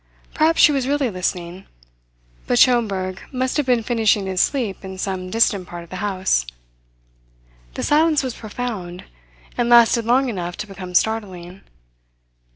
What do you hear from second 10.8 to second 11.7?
startling.